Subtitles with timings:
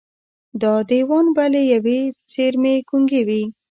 [0.61, 1.99] دا دېوان به له ېوې
[2.31, 3.43] څېرمې ګونګي وي